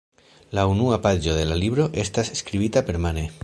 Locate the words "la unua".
0.59-0.97